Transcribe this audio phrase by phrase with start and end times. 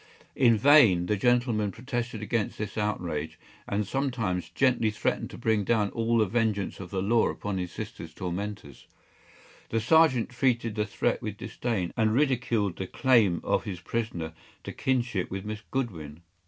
[0.35, 5.91] In vain the gentleman protested against this outrage, and sometimes gently threatened to bring down
[5.91, 8.87] all the vengeance of the law upon his sister’s tormentors.
[9.69, 14.33] The sergeant treated the threat with disdain, and ridiculed the claim of his prisoner
[14.63, 16.23] to kinship with Miss Goodwin.